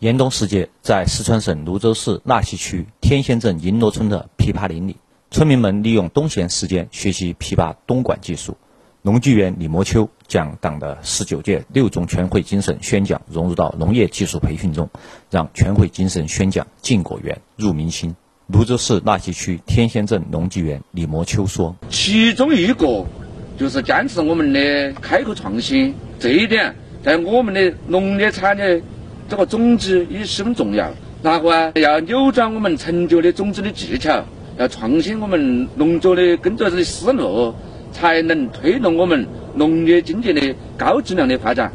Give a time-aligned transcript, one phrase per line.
[0.00, 4.96] 严冬时节，在四川省泸州市纳溪区天仙镇银罗村的枇杷林里，
[5.30, 8.56] 村民们利用冬闲时间学习枇杷冬管技术。
[9.02, 14.88] 农技员李莫秋将党的十九届六中全会精神宣讲融入到农业技术培训中，
[15.28, 18.16] 让全会精神宣讲进果园、入民心。
[18.46, 23.04] 泸州市纳溪区天仙镇农技员李莫秋说：“其中一个
[23.58, 26.74] 就是坚持我们的开阔创新，这一点
[27.04, 28.82] 在我们的农业产业。”
[29.30, 30.92] 这个种子也十分重要，
[31.22, 34.24] 然后啊，要扭转我们陈旧的种子的技巧，
[34.58, 37.54] 要创新我们农作的耕作的思路，
[37.92, 41.70] 才能推动我们农业经济的高质量的发展。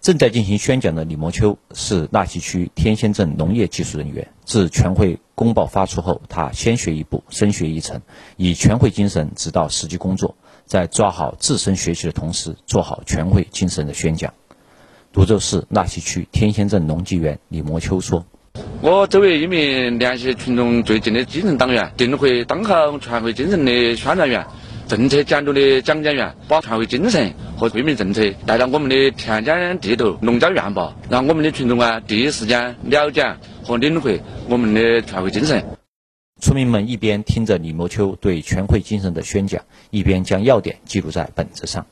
[0.00, 4.26] 正在进行宣讲的李莫秋是纳溪区天仙镇农业技术人员。
[4.44, 8.00] 自全会公报发出后，他先学一步，深学一层，
[8.36, 10.34] 以全会精神指导实际工作，
[10.64, 14.34] 在抓好自身学习的同时，做好全会精神的宣讲。
[15.12, 18.24] 泸州市纳溪区天仙镇农技园李莫秋说
[18.80, 24.46] ：“我作为一名联系群众最近的基层党员，定会当好全会精神的宣传员、
[24.86, 35.64] 政策监督的讲解员，把全会精神和惠民政策带到我们的田间地头、农家院坝，让我们的群众啊第一时间了解和领会我们的全会精神。”
[36.40, 41.84] 村民们一边听着李莫秋对全会精神的宣讲，一边将要点记录在本子上。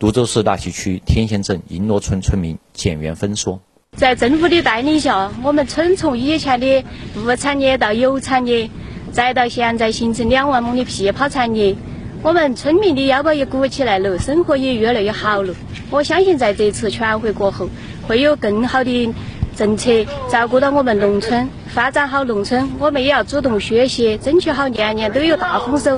[0.00, 3.60] 泸州市大溪区天仙镇银罗村村民简元芬说
[3.96, 8.68] ：“在政府的带领下，我们村从以前的无产业到有产业，
[9.12, 11.76] 再到现在形成两万亩的枇杷产业，
[12.22, 15.54] 我们村民的腰包也鼓起来了，生活也越来越好了。
[15.90, 17.68] 我相信在这次全会过后，
[18.08, 19.14] 会有更好的
[19.56, 22.68] 政策照顾到我们农村，发展好农村。
[22.80, 25.96] 我们也要主动学习，争取好年年都有大丰收。”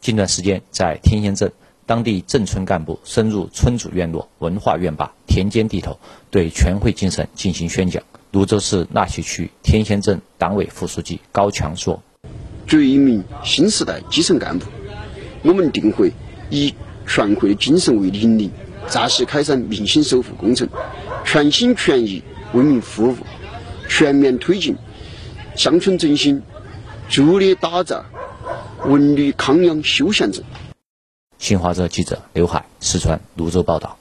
[0.00, 1.50] 近段时间，在天仙镇。
[1.88, 5.98] 当地镇村干部深入村主院落、文化院坝、田间地头，
[6.30, 8.02] 对全会精神进行宣讲。
[8.30, 12.02] 泸州市纳溪区天仙镇党委副书记高强说
[12.68, 14.66] ：“作为一名新时代基层干部，
[15.42, 16.12] 我们定会
[16.50, 16.74] 以
[17.06, 18.50] 全会精神为引领，
[18.86, 20.68] 扎实开展民心守护工程，
[21.24, 23.16] 全心全意为民服务，
[23.88, 24.76] 全面推进
[25.56, 26.42] 乡村振兴，
[27.08, 28.04] 助力打造
[28.84, 30.44] 文旅康养休闲镇。”
[31.38, 33.96] 新华社记者刘海，四川泸州报道。